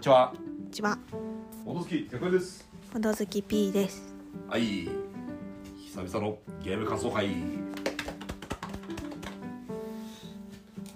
[0.00, 0.32] にちは。
[0.34, 0.98] こんにちは、
[1.66, 2.66] おどすき、100円です。
[2.90, 4.14] ほどずき P です。
[4.48, 4.88] はい。
[5.76, 7.28] 久々のゲーム感想会。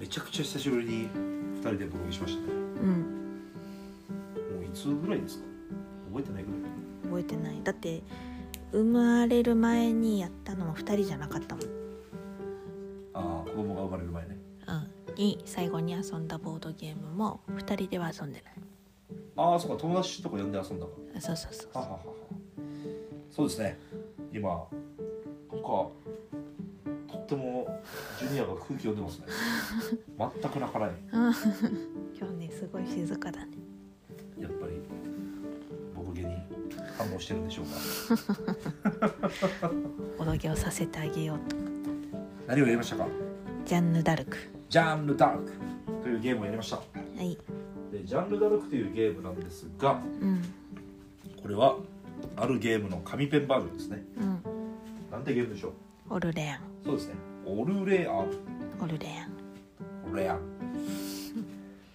[0.01, 1.09] めちゃくちゃ久しぶりに
[1.57, 2.47] 二人でブログしましたね。
[2.49, 2.89] うん、
[4.55, 5.45] もういつぐらいですか？
[6.11, 6.61] 覚えてないぐらい。
[7.03, 7.61] 覚えてない。
[7.63, 8.03] だって
[8.73, 11.65] 生まれる前にやったのも二人じゃなかったもん。
[13.13, 14.39] ああ、子供が生まれる前ね。
[14.67, 18.55] うん、に最後に遊んだボードゲームも二人では遊んでない。
[19.37, 21.81] ああ、そうか、友達とか呼んで遊んだかあそうそうそうら。
[21.81, 22.03] はははは。
[23.31, 23.79] そうですね。
[24.33, 24.69] 今、なんか、
[25.67, 25.93] と
[27.17, 27.81] っても
[28.19, 29.27] ジュニアが空気読んでますね。
[30.19, 30.91] 全く泣かない。
[30.91, 30.97] う ん
[32.17, 33.53] 今日ねすごい静かだね。
[34.39, 34.73] やっぱり
[35.97, 36.35] 僕毛に
[36.99, 37.73] 反応してるんでしょうか
[40.19, 41.57] ボドゲをさせてあげようと。
[42.47, 43.07] 何をやりましたか？
[43.65, 44.37] ジャンヌダルク。
[44.69, 45.53] ジャンルダルク
[46.03, 46.83] というゲームをやりましたは
[47.23, 47.39] い。
[47.95, 50.43] でジャンルダルクというゲームなんですがうん。
[51.41, 51.77] これは
[52.37, 54.03] あるゲームの紙ペンバージョンですね。
[54.19, 54.43] うん。
[55.13, 55.69] なんてゲームでしょ
[56.11, 56.15] う？
[56.15, 56.61] オルレアン。
[56.85, 57.15] そうですね。
[57.47, 58.31] オルレアン。
[58.83, 59.33] オルレアン。
[60.11, 60.41] オルレアン。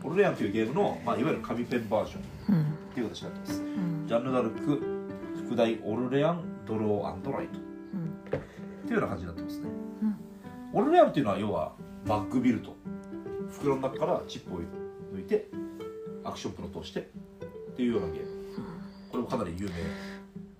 [0.04, 2.62] オルレアンというゲームの、まあ、いわゆる紙ペンバージョンうん。
[2.62, 3.62] っていう形になってます。
[3.62, 4.06] うん。
[4.08, 7.60] ジャンルダルク副題オルレアンドローライト
[7.94, 8.06] うん。
[8.06, 8.40] っ
[8.86, 9.70] ていうような感じになってますね、
[10.74, 10.82] うん。
[10.82, 11.74] オルレアンっていうのは要は
[12.06, 12.76] バッグビルト
[13.52, 14.60] 袋の中からチップを
[15.14, 15.50] 抜いて
[16.30, 17.04] アクションプロとしてっ
[17.76, 18.30] ていうようなゲーム。
[19.12, 19.72] これもかなり有名、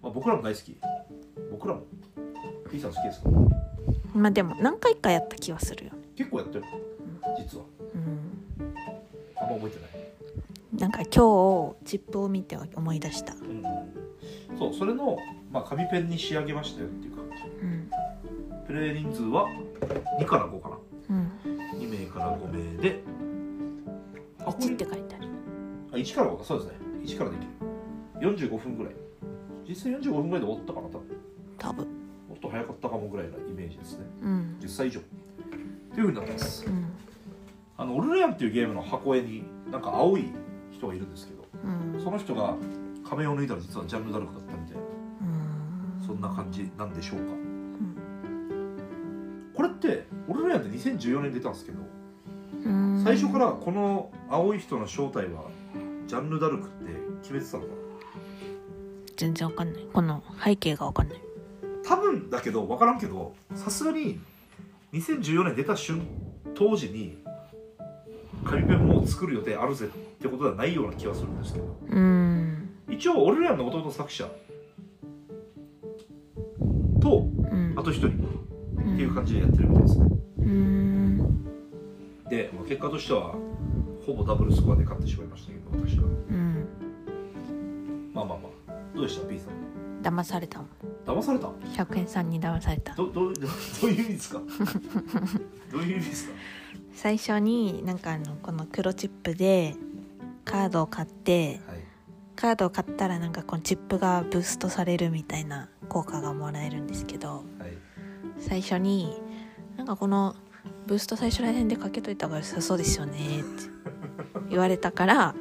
[0.02, 0.76] まあ、僕らも大好き。
[1.52, 1.84] 僕らも
[2.72, 3.30] P さん好きですか？
[4.14, 5.92] まあでも何回かやった気はするよ。
[6.16, 6.64] 結構やってる。
[7.38, 7.66] 実は。
[7.94, 8.20] うん。
[9.38, 9.90] あんま覚えてない。
[10.80, 13.34] なんか今日チップを見て思い出した。
[13.34, 13.64] うん。
[14.58, 15.18] そうそれの、
[15.52, 17.44] まあ、紙ペンに仕上げましたよっていう感じ。
[17.62, 17.90] うん。
[18.66, 19.48] プレイ人数は
[20.20, 20.78] 2から5かな。
[21.10, 21.32] うん。
[21.80, 23.04] 2名から5名で
[26.02, 27.48] 1から5かそうですね1からできる
[28.50, 28.94] 45分ぐらい
[29.68, 31.04] 実際45分ぐらいで終わったかな多分
[31.58, 31.86] 多分。
[32.30, 34.58] もっと早かったかもぐらいなイメージですねうん。
[34.62, 35.00] 10歳以上
[35.94, 36.86] というふうになってますうん。
[37.78, 40.26] あのオルレアンっていうゲームの箱絵になんか青い
[40.72, 42.04] 人がいるんですけどうん。
[42.04, 42.56] その人が
[43.08, 44.82] 仮面を脱いだら実はジャンルダルクだったみたいな
[46.02, 46.08] うん。
[46.08, 49.52] そんな感じなんでしょうかうん。
[49.56, 51.80] これってオルレアンって2014年に出たんですけど
[52.66, 53.02] うん。
[53.04, 55.44] 最初からこの青い人の正体は
[56.10, 57.74] ジャンルダルクって決めてたのかな？
[59.16, 59.86] 全然わかんない。
[59.94, 61.22] この背景がわかんない。
[61.86, 64.20] 多分だけど分からんけどさすがに
[64.92, 66.02] 2014年出た瞬
[66.56, 67.20] 当時に
[68.44, 72.70] 紙ペンも作る予定あるぜってことではないような気はするんですけどうん。
[72.90, 74.28] 一応オルレアンの元々作者
[77.00, 77.84] とうんあ。
[77.84, 78.16] と一人っっ
[78.96, 80.06] ていう感じでやってるみたいですね
[80.40, 81.18] うん。
[82.30, 83.36] で、まあ、結果としては
[84.06, 86.04] ほぼダブルスコアで勝ってしまいましたけど私は。
[86.06, 86.68] うん。
[88.14, 88.74] まあまあまあ。
[88.96, 90.02] どうでした？P さん。
[90.02, 90.68] 騙されたもん。
[91.06, 92.94] 騙された？100円さんに騙された。
[92.96, 93.34] どどど
[93.82, 94.40] どういう意味ですか？
[95.72, 96.34] どういう意味ですか？
[96.94, 99.76] 最初になんかあのこの黒チップで
[100.46, 101.80] カードを買ってはい。
[102.36, 107.78] カードを買ったらなんかこのチップがブーストされるみたいな効果がもらえるんですけどはい。
[108.38, 109.14] 最初に
[109.76, 110.36] なんかこの
[110.88, 113.89] ブースト最初ら辺でかけといた方が良さそうですよねって
[114.50, 115.36] 言われたから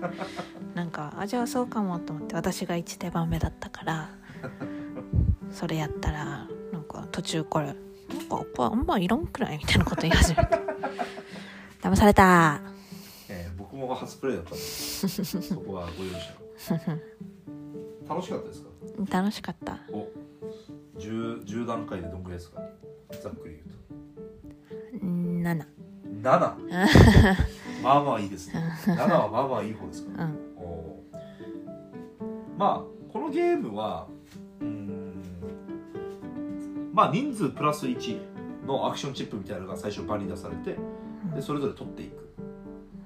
[0.75, 4.11] なんかあじゃあそうかもと思って私が1手番目だったから
[5.50, 7.84] それやったらなんか途中から「なんか
[8.28, 10.59] これあんまいらんくらい?」みたいなこと言い始めて。
[11.83, 12.61] 騙された。
[13.28, 16.10] えー僕も初プレイだったんで そこはご容
[16.59, 16.72] 赦
[18.09, 18.69] 楽しかったですか？
[19.19, 19.78] 楽しかった。
[19.93, 20.09] お
[20.99, 22.60] 10, 10段階でどんぐらいですか？
[23.22, 23.60] ざっくり
[24.93, 25.05] 言う
[25.43, 25.66] 7と
[26.22, 26.56] 7
[27.88, 28.62] まあまあいいですね。
[28.84, 30.38] 7はまあまあいい方ですかうん。
[30.56, 31.03] お
[32.59, 34.06] まあこのゲームは
[34.60, 35.22] うーん
[36.93, 38.19] まあ人数プラス1
[38.66, 40.77] のアクションチップみたいなのが最初場に出されて
[41.34, 42.28] でそれぞれ取っていく。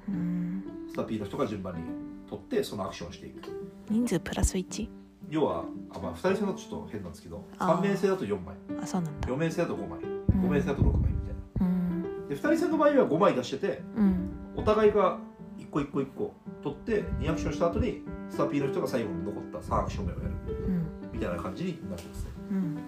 [0.08, 0.64] うん。
[0.88, 1.82] スタピーの人が順番に
[2.28, 3.42] 取ってそのアクションをしていく。
[3.88, 4.88] 人数プラス 1?
[5.30, 5.64] 要は
[5.94, 7.78] あ、まあ、2人制だとちょっと変なんですけどあー。
[7.78, 8.56] 3名制だと4枚。
[8.82, 9.28] あそうなんだ。
[9.28, 10.00] 4名制だと5枚。
[10.00, 10.42] うん。
[10.42, 11.66] 5名制だと6枚みたいな。
[11.66, 12.28] うん。
[12.28, 14.31] で2人制の場合は5枚出しててうん
[14.62, 15.18] お互いが
[15.58, 16.32] 1個1個1個
[16.62, 20.30] 取って2アクションした後にスタピーの人が最後に残った3アクション目をやる。
[20.66, 22.30] うんみたいな感じになってますね。
[22.50, 22.78] うん。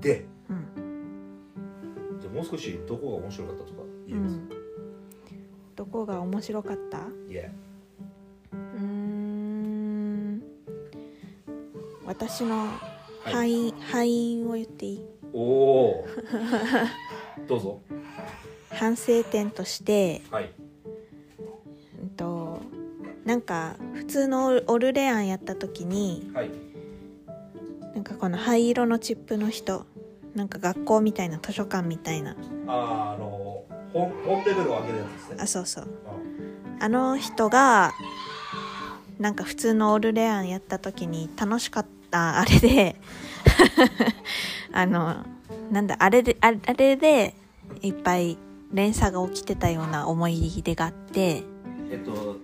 [0.00, 2.20] でうん。
[2.20, 4.48] じゃあもう少しどこが面白かったとかう言えます、ん。
[5.76, 6.98] どこが面白かった？
[7.30, 7.44] いや
[8.52, 10.42] うーん。
[12.04, 12.66] 私のは
[13.30, 13.32] い。
[13.32, 15.06] 敗因、敗因を言っていい？
[15.32, 16.06] おお
[17.48, 17.80] どうぞ
[18.84, 20.50] 反省点として、はい。
[22.02, 22.60] うんと
[23.24, 26.50] なんか普通のオルレアンやった時にはい。
[27.94, 29.86] なんかこの灰色のチップの人
[30.34, 32.36] なんか学校みたいな図書館みたいな。
[32.66, 33.64] あーあの
[33.94, 35.36] 本本レベルを上げるやつですね。
[35.40, 35.88] あそうそう。
[36.80, 36.88] あ。
[36.90, 37.92] の人が
[39.18, 42.96] なんか普通のオルレアンやった時に楽しかったあれで
[44.74, 45.24] あの
[45.70, 47.34] なんだあれでああれで
[47.80, 48.36] いっぱい
[48.74, 51.44] 連鎖が起きてたような思い出があって
[51.90, 52.36] えっと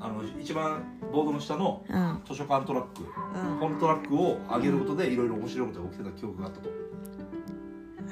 [0.00, 0.82] あの一番
[1.12, 2.20] ボードの下のうん。
[2.26, 3.58] 図書館トラックうん。
[3.58, 6.70] 本トラックを上げることでいろいろ面白いことが起きてた記憶があったと。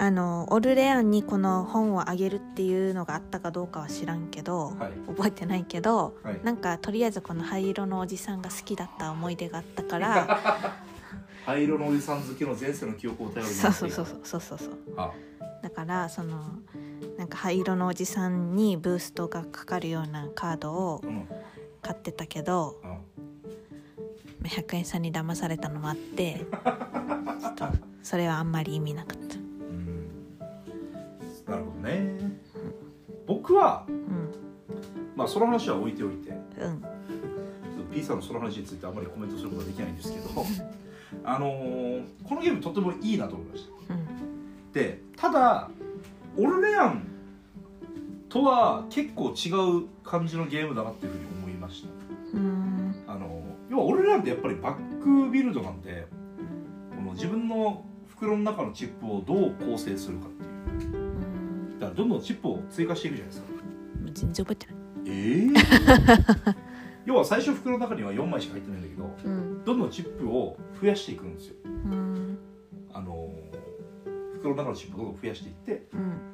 [0.01, 4.93] あのオルレアンにこの本をあげるっていうのがあったかどうかは知らんけど、はい。
[5.09, 6.41] 覚えてないけどはい。
[6.45, 10.39] なんかとりあえずこの灰色のおじさんが好きだった思い出があったから
[11.47, 14.71] 灰色のおじさん好きの前世の記憶を頼りにそうそうそうそうそうそう。
[14.99, 15.11] あ。
[15.63, 16.39] だからその
[17.19, 21.29] なんか灰色のおじさんにブーストがかかるようなカードをうん。
[21.81, 22.97] 買ってたけどうんま
[24.45, 26.45] あ100円差に騙されたのもあって
[27.41, 27.67] ちょっと
[28.03, 29.37] それはあんまり意味なかった。
[29.37, 30.11] うん。
[31.47, 32.19] なるほどね。
[33.27, 34.33] 僕はうん。
[35.15, 36.83] まあその話は置いておいてうん。
[37.95, 40.45] P さんのその話についてあまりコメントすることはできないんですけど
[41.25, 43.95] あのーこのゲームとてもいいなと思いました。
[43.95, 44.73] うん。
[44.73, 45.71] でただ
[46.39, 47.07] オルレアン
[48.29, 49.51] とは結構違
[49.83, 51.89] う感じのゲームだなっていうふうに思いました。
[52.35, 56.07] うんあの要はオルレアンってやっぱりバックビルドなんで
[56.95, 60.45] この自分の袋の中のチップをどう構成するかって
[60.85, 60.95] いう。
[60.95, 63.49] うんだからどんどんチップを追加していくじゃないですか。
[64.15, 64.77] 全然覚えてない。
[65.07, 66.69] ええ
[67.07, 71.55] 要は最初袋の中には4枚しか入ってないんだけどうんどんどんチップを増やしていくんですよ。
[71.65, 72.39] うん。
[72.93, 73.31] あの
[74.35, 76.11] 袋の中のチップをどんどん増やしていってうん。
[76.11, 76.28] で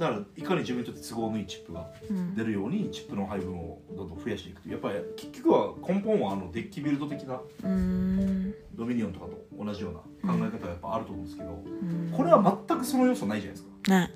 [0.00, 2.34] だからいかに自分にとって都合のいいチップがうん。
[2.34, 8.54] 出るようにチップの配分をどんどん増やしていくというやっぱり結局は根本はあのデッキビルド的なうん。
[8.74, 9.92] ドミニオンとかと同じよう
[10.26, 11.54] な考え方がやっぱあると思うんですけど、う
[11.84, 12.12] ん。
[12.16, 13.90] これは全くその要素ないじゃないですか。
[13.90, 14.10] ない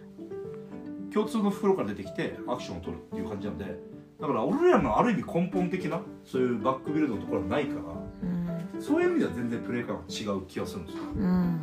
[1.13, 3.79] 共通の袋から出てきてアクションを取るっていう感じなんで
[4.21, 7.81] だから俺らのある意味根本的なそういうバックビルドのところはないから
[8.23, 8.83] うん。
[8.83, 11.05] そういう意味では全然プレイ感が違う気がするんですよ。
[11.15, 11.61] うん。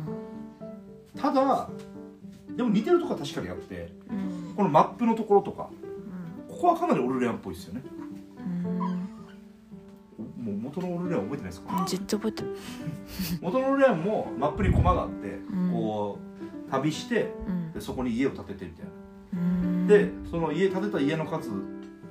[1.16, 1.68] ただ
[2.56, 4.54] でも似てるとこは確かにあってうん。
[4.54, 5.70] このマップのところとか
[6.48, 7.82] ここはかなりオルレアンっぽいですよね。
[8.38, 10.44] うん。
[10.44, 11.84] もう元のオルレアン覚えてないですか？
[11.88, 12.52] 絶対覚えてない
[13.40, 15.70] 元のオルレアンもマップにコマがあって、ん。
[15.72, 16.18] こ
[16.68, 17.72] う旅してうん。
[17.72, 18.92] でそこに家を建ててみたいな。
[19.40, 19.86] うん。
[19.86, 21.50] でその家建てた家の数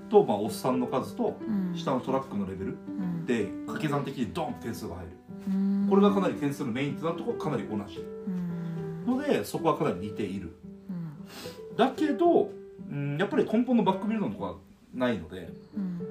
[0.09, 1.75] と、まあ、おっさんの数とうん。
[1.75, 3.25] 下のトラックのレベルうん。
[3.25, 5.11] で掛け算的にドンって点数が入る。
[5.47, 5.87] うん。
[5.89, 7.99] これがかなり点数のメインとなるところかなり同じ。
[7.99, 8.50] うん
[9.05, 10.51] のでそこはかなり似ている。
[10.89, 11.75] うん。
[11.75, 12.49] だけど、
[12.91, 14.57] うん、やっぱり根本のバックビルドのところは
[14.93, 16.01] ないのでうん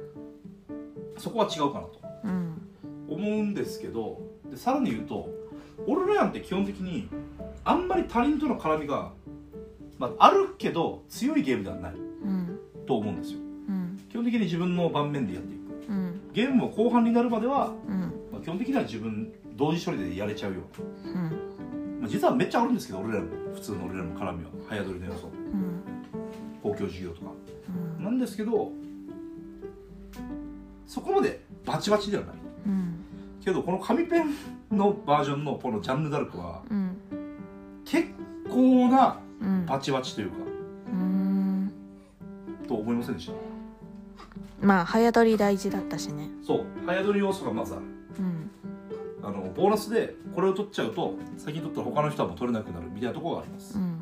[1.19, 2.63] そこは違うかなとうん。
[3.09, 4.21] 思うんですけど
[4.51, 5.29] でさらに言うと
[5.87, 7.09] オルレアンって基本的に
[7.65, 9.13] あんまり他人との絡みが、
[9.99, 13.39] まあ、あるけど強いゲームではないうんと思うんですよ。
[13.69, 14.01] うん。
[14.11, 15.93] 基本的に自分の盤面でやっていく。
[15.93, 16.21] うん。
[16.33, 18.01] ゲームも後半になるまでは、うん。
[18.33, 20.61] まあ、基本的には自分同時処理でやれちゃうよ
[21.05, 21.31] うな、
[22.11, 24.51] 実はめっちゃあるんですけど俺らの普通の俺らの絡みは。
[24.69, 25.29] 早取りの要素。
[25.29, 25.83] うん。
[26.63, 27.31] 公共事業とか。
[27.99, 28.05] うん。
[28.05, 28.73] なんですけど
[30.87, 32.35] そこまでバチバチではない。
[32.67, 32.95] うん。
[33.45, 36.97] けどこの紙ペンのバージョンのこのジャンヌ・ダルクはうん。
[37.85, 38.09] 結
[38.49, 39.67] 構なうん。
[39.67, 40.37] バチバチというか
[40.93, 41.73] うん。
[42.67, 43.31] と思いませんでし
[44.61, 44.67] た？
[44.67, 46.29] まあ早取り大事だったしね。
[46.45, 46.65] そう。
[46.85, 47.83] 早取り要素がまずある。
[47.83, 48.00] うん
[49.23, 53.79] あのボーナスでこれを取っちゃうと先に取ったら他の人はもう取れなくなるみたいなところがあります。
[53.79, 54.01] うん。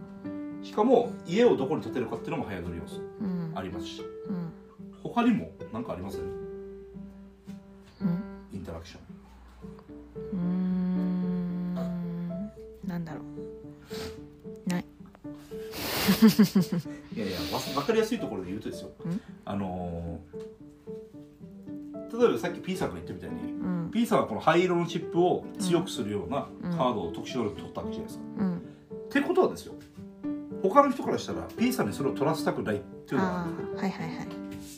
[0.62, 3.52] しかも家をどこに建てるかっていうのも早取り要素うん。
[3.54, 4.02] ありますし。
[4.28, 4.52] うん。
[5.02, 8.22] 他にも何かありますうん。
[8.52, 9.00] インタラクション。
[10.32, 11.74] うーん。
[12.86, 13.20] なんだろ
[14.66, 14.70] う。
[14.70, 14.84] ない。
[17.14, 18.88] いやいやわ分かりやすいところで言うとですよ。
[18.88, 19.20] ん。
[19.44, 20.58] あのー
[22.18, 26.70] 例えばさっき P さんが言ったみたいにうん P さんはこの灰色のチップを強くするようなうん。
[26.76, 28.56] カードを特殊能力取ったわけじゃないですか、うん。
[28.56, 28.60] っ
[29.10, 29.74] てことはですよ
[30.62, 33.78] 他の人からしたら P さんにそれを取らせたくないっていうのがあある。
[33.78, 34.28] あはいはいはい。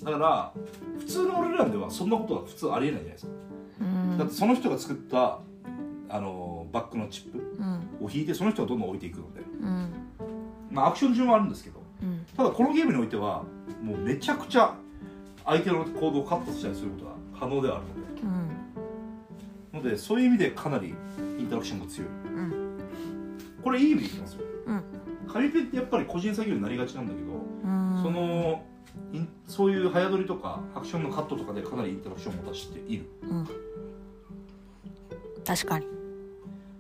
[0.05, 0.53] だから
[0.99, 3.33] 普通の俺らではそんなことは普通ありえないじゃないですか、
[3.81, 4.19] うん。
[4.19, 5.39] だってその人が作った
[6.09, 8.07] あのバックのチップうん。
[8.07, 9.41] を引いてその人がどんどん置いていくので。
[9.41, 9.93] うん。
[10.71, 12.27] まあアクション順はあるんですけどうん。
[12.37, 13.43] ただこのゲームにおいては
[13.83, 14.75] もうめちゃくちゃ
[15.47, 17.85] 相手の行動をカットしたりすることが可能ではある
[18.23, 18.31] うん。
[18.31, 18.40] ので
[19.73, 20.95] のでそういう意味でかなり
[21.39, 22.09] インタラクションが強い。
[22.09, 22.79] うん。
[23.63, 24.41] これいい意味で言ってますよ。
[24.67, 24.83] うん。
[25.33, 27.33] 紙ペンってやっぱり個人作業になりがちなんだけど、
[27.65, 28.03] うん。
[28.03, 28.65] その
[29.47, 33.05] そういう早撮りとかアクションのカットとかでかなりインタラクションを持たしている。
[33.23, 33.49] うん。
[35.45, 35.87] 確かに。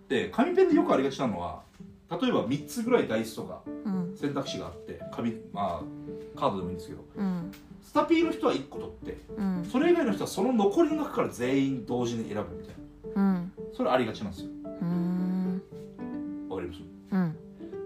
[0.08, 1.62] で紙ペンでよくありがちなのは
[2.10, 4.16] 例えば3つぐらいダイスとかうん。
[4.16, 7.52] 選択肢があって紙まあカードでもいいんですけどうん。
[7.82, 9.64] スタピーの人は1個取ってうん。
[9.70, 12.79] それ以外の人はその残りの中から全員同時に選ぶみたいな
[13.14, 13.52] うん。
[13.72, 14.50] それありがちなんですよ。
[14.82, 15.62] うん。
[16.48, 16.80] わかります？
[17.12, 17.36] うん。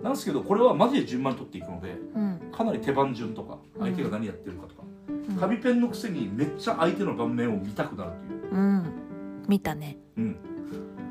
[0.03, 2.41] なんですけどこれはマジで順番に取っていくのでうん。
[2.53, 5.37] かなり手番順とか相手が何やってるかとか、うん。
[5.37, 8.55] 紙ペンのくせにめっちゃ相手の盤面を見たくなるっていう。
[8.55, 9.45] うん。
[9.49, 9.99] 見たね。
[10.17, 10.37] うん、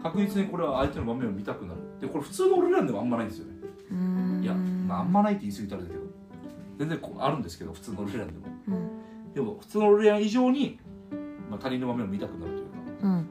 [0.01, 1.79] 確実にこれは相手の場面を見たくなる。
[2.01, 3.53] でこれ普通の俺らでもあんまないんですよね。
[3.91, 4.41] うん。
[4.43, 6.05] いや、まあ、あんまないって言い過ぎたらあれだけど
[6.79, 8.37] 全然こうあるんですけど普通の俺らでも。
[8.67, 9.33] うん。
[9.33, 10.79] でも普通の俺ら以上に、
[11.49, 12.71] まあ、他人の場面を見たくなるというか。
[13.03, 13.29] うん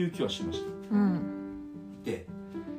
[0.00, 0.94] いう気はしました。
[0.94, 1.20] うん。
[2.04, 2.26] で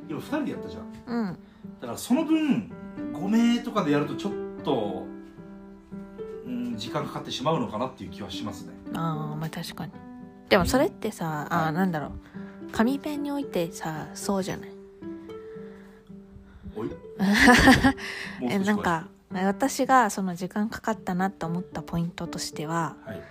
[0.09, 0.83] 今2人でやったじゃん。
[1.07, 1.37] うん。
[1.79, 2.71] だからその分
[3.13, 5.05] 5名とかでやるとちょっと、
[6.45, 8.73] うん、時間かかってしまうのかなっていう気はしますね。
[8.93, 9.91] ああまあ確かに。
[10.49, 11.67] でもそれってさあはい。
[11.69, 12.11] ーなんだろう。
[12.71, 14.71] 紙ペンにおいてさそうじゃない？
[16.75, 16.89] おい？
[18.41, 23.21] えなんか私がその時間かかったなと思ったポイントとしてははい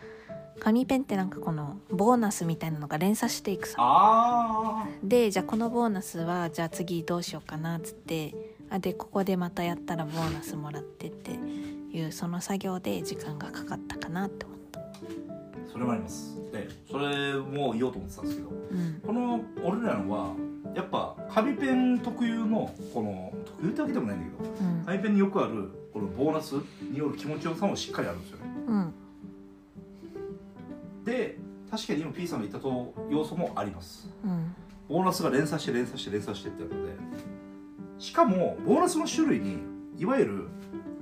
[0.61, 3.77] 紙ペンってなんかこのボーナスみたいなのが連鎖していくさ。
[3.79, 8.35] あでじゃあこのボーナスはじゃあ次どうしようかなっつって
[8.69, 14.81] あでここでまたやったらボーナスもらってっていうその作業で時間がかかったかなって思った。
[14.81, 14.83] あ
[15.73, 16.37] それもあります。
[16.53, 19.01] でそれも言おうと思ってたんですけどうん。
[19.07, 20.35] この俺らのは
[20.75, 24.85] やっぱ紙ペン特有のこの特有ってわけでもないんだけどうん。
[24.85, 26.53] 紙ペンによくあるこのボーナス
[26.91, 28.45] による気持ちよさもしっかりあるんですよね。
[28.67, 28.93] うん。
[28.93, 29.00] で
[31.81, 34.09] 確かに今 P さんが言ったと要素もあります。
[34.23, 34.55] うん。
[34.89, 36.93] ボーナスが連鎖して連鎖して連鎖してってあるので。
[37.99, 39.59] しかもボーナスの種類に
[39.97, 40.49] いわゆる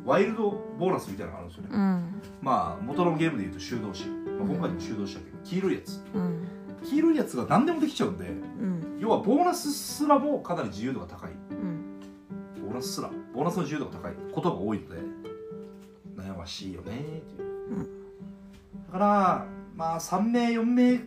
[0.05, 2.23] ワイルドボーナスみたいなのがあるんですよね、うん。
[2.41, 6.05] まあ元のゲームでいうと修道士、まあ、今回でも修道士だけど黄色いやつ。
[6.15, 6.49] うん。
[6.85, 8.99] 黄色いやつが何でもできちゃうんでうん。
[9.01, 11.31] 要はボーナスすらもかなり自由度が高い。
[11.33, 12.01] うん。
[12.63, 14.15] ボーナスすらボーナスの自由度が高い。
[14.33, 14.97] ことが多いので
[16.17, 17.79] 悩ましいよねっていう、うん。
[18.87, 19.47] だから
[19.79, 21.01] まあ3名4名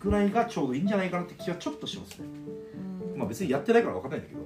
[0.00, 2.26] ぐらいがちょうどいいんじゃないかなって気はちょっとしますね。
[3.16, 4.42] まあ別にやってないから分かんないんだけど。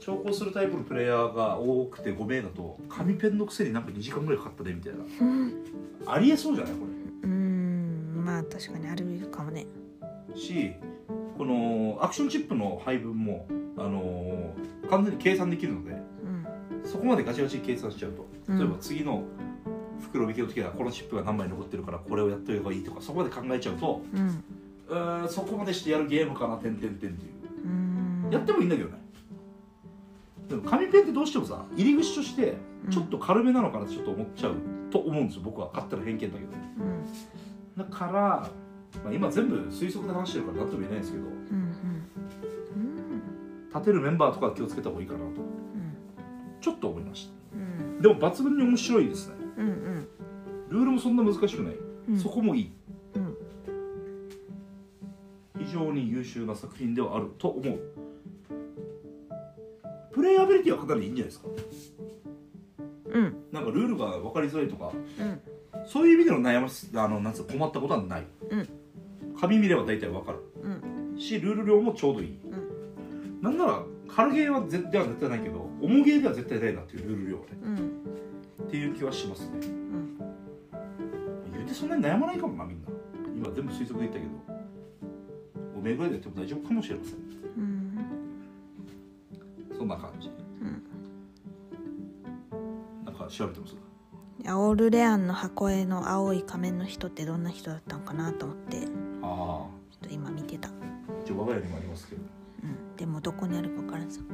[0.00, 4.98] 調校するタイプのプレイヤーが多くて5名だと紙ペンのくせになんか2時間ぐらいかかったねみたいな。
[5.20, 5.52] うん。
[6.06, 6.72] ありえそうじゃない？
[6.74, 6.80] こ
[7.22, 8.22] うん。
[8.24, 9.66] まあ確かにあるかもね。
[10.34, 10.72] れし
[11.36, 16.82] このアクションチップの配分もあのー完全に計算できるのでうん。
[16.84, 18.26] そこまでガチガチに計算しちゃうと。
[18.48, 18.58] うん。
[18.58, 19.22] 例えば次の
[20.00, 24.44] 袋引きの時はこのチップが何枚残ってるからこれをやっとけばいいとかそこまで考えちゃうとうん。
[24.88, 27.14] うーんそこまでしてやるゲームかな点々点っていう。
[27.64, 28.28] うん。
[28.30, 28.96] やってもいいんだけどね。
[30.48, 32.56] でも紙ペンってどうしてもさ入り口として
[32.90, 34.54] ちょっと軽めなのかなってちょっと思っちゃう
[34.90, 35.42] と思うんですよ。
[35.44, 36.50] 僕は勝手な偏見だけど。
[36.80, 37.04] うん。
[37.76, 38.48] だから、
[39.04, 41.32] まあ、今全部推測で話してるから何とも言えないんですけどうん。
[41.32, 41.38] うん。
[43.68, 45.24] 立てるメンバーとかは気をつけた方がいいかなと。
[45.24, 45.32] うん。
[46.60, 47.32] ちょっと思いました。
[47.54, 47.58] う
[47.98, 48.00] ん。
[48.00, 50.08] でも抜群に面白いですねうんうん。
[50.70, 51.74] ルールもそんな難しくない、
[52.10, 52.18] うん。
[52.18, 52.72] そこもいい。
[53.14, 53.36] うん。
[55.58, 57.78] 非常に優秀な作品ではあると思う。
[60.12, 61.48] プレイアビリティはかなりいいんじゃないですか。
[63.10, 63.36] うん。
[63.52, 64.92] なんかルールが分かりづらいとか。
[65.20, 65.40] うん。
[65.86, 68.68] そういう意味での悩ましあのなんつうの困ったことはない、うん。
[69.40, 70.38] 紙見れば大体分かる。
[70.62, 70.68] う
[71.16, 71.18] ん。
[71.18, 72.38] しルール量もちょうどいい、
[73.40, 77.44] なんなら軽ゲーは絶では絶対ないけど重ゲーでは絶対ないなっていうルール量ね。
[77.64, 77.87] うん
[78.68, 79.48] っていう気はしますね。
[79.54, 80.18] うん。
[81.54, 82.88] 言うてそんなに悩まないかもなみんな。
[83.34, 84.30] 今全部推測で言ったけど。
[85.78, 87.14] おめえぐらいでやっても大丈夫かもしれません。
[87.14, 87.16] う
[87.60, 87.98] ん。
[89.78, 90.28] そんな感じ。
[90.28, 90.30] う
[90.64, 90.82] ん。
[93.06, 93.74] なんか調べてます
[94.50, 98.80] オールレアンの箱絵の青い仮面の人ってどんな人だったのかなと思って。
[98.80, 98.88] ちょ
[99.22, 100.68] ああっと今見てた、
[101.24, 102.22] 一応我が家にもありますけど。
[102.64, 104.20] うん、でもどこにあるか分からんさ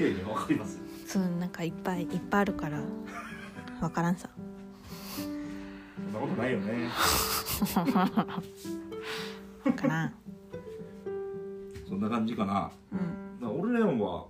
[0.00, 2.82] いやいや分かりますよそうなんかいっぱいいっぱいあるから
[3.80, 4.28] 分からんさ。
[5.16, 6.90] そんなことないよね。
[9.74, 10.12] かな
[11.88, 12.70] そんな感じかな。
[12.92, 13.40] うん。
[13.40, 14.26] だ俺らは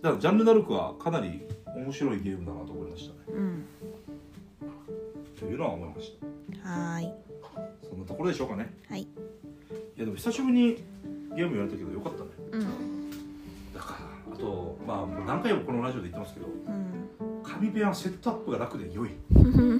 [0.00, 3.18] だからジャンルダルクはかなり面白いゲームだなと思いましたね。
[3.36, 3.66] うん。
[5.38, 6.16] というのは思いまし
[6.62, 6.66] た。
[6.66, 7.12] はーい。
[7.86, 8.74] そんなところでしょうかね。
[8.88, 9.02] はい。
[9.02, 9.06] い
[9.96, 10.82] やでも久しぶりに
[11.36, 12.30] ゲームやれたけどよかったね
[14.86, 17.42] まあもう何回もこのラジオで言ってますけどうん。
[17.42, 19.10] 紙ペンはセットアップが楽で良い。
[19.34, 19.38] う
[19.74, 19.78] ん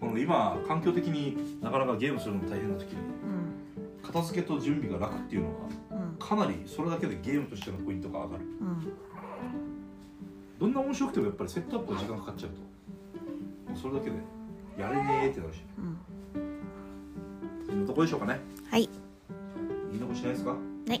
[0.00, 2.98] この今環境的になかなかゲームするのも大変な時に
[4.02, 5.54] 片付けと準備が楽っていうのは
[5.92, 6.16] うん。
[6.18, 8.44] かなりそれだけでゲームとしてのポイントが上がる。
[8.60, 8.92] うん。
[10.58, 12.56] どんな面白くてもやっぱりセットアップの時間かかっちゃうと
[13.72, 14.16] もうそれだけで
[14.78, 15.62] やれねえってなるし。
[15.78, 15.96] うん。
[17.66, 18.40] そんなとこでしょうかね。
[18.70, 18.88] はい。
[19.90, 20.50] 言い残しないですか？
[20.50, 20.56] は
[20.94, 21.00] い。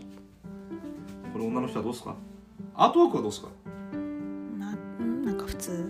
[1.32, 2.14] これ女の人はどうですか？
[2.74, 3.48] アートワークはどうですか？
[4.58, 5.86] なうんなんか普通。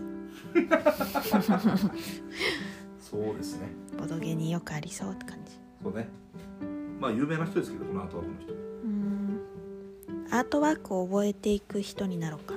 [2.99, 3.67] そうですね。
[3.97, 5.53] ボドゲによくありそうって感じ。
[5.81, 6.09] そうね。
[6.99, 8.53] まあ有名な人ですけどこのアートワークの人。
[8.53, 8.55] う
[8.87, 9.39] ん。
[10.31, 12.55] アートワークを覚えていく人になろうか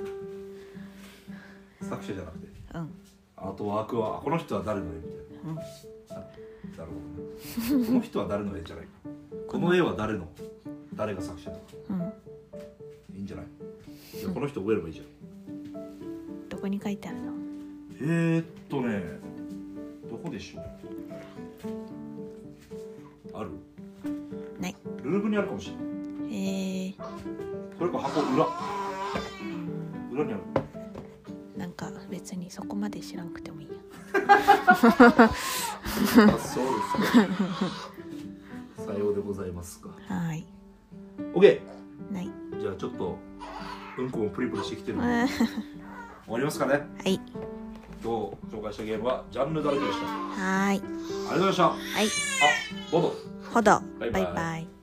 [1.81, 2.47] 作者じゃなくて？
[2.73, 2.89] なうん。
[3.37, 5.11] アートワークはあこの人は誰の絵みたい
[5.45, 5.55] うん。
[5.55, 5.71] ななる
[6.77, 7.85] ほどね。
[7.87, 8.87] この人は誰の絵じゃない
[9.47, 10.27] この絵は誰の？
[10.95, 11.63] 誰が作者とか。
[11.91, 12.13] うん
[14.37, 15.07] この人覚えればいいじゃん。
[16.47, 17.33] どこに書いてあるの？
[17.99, 19.01] えー、っとね
[20.11, 20.63] どこでしょう？
[23.33, 23.49] ある？
[24.61, 24.75] ない。
[25.01, 25.85] ルーブにあるかもしれない。
[26.35, 26.93] えー、
[27.79, 28.45] これか箱裏。
[29.41, 30.41] うん裏にある。
[31.57, 33.73] なんか別にそこまで知らんくてもいいや。
[34.27, 36.53] あそうです
[38.77, 38.85] か。
[38.85, 39.89] さようでございますか。
[39.89, 40.45] はーい。
[41.33, 41.59] OK
[42.11, 42.29] ない。
[42.61, 43.17] じゃあちょっと
[43.97, 45.37] うんこもプリプリしてきてるのでは終
[46.33, 46.81] わりますかね？
[47.05, 47.19] い。
[48.03, 51.63] 今日紹介したゲームはジャンヌ・ダルクでしたありはーいがとうございました。
[51.65, 52.07] あはい。
[52.91, 53.13] ボド。
[53.53, 54.23] ほどバイバイ。
[54.23, 54.76] バイバイ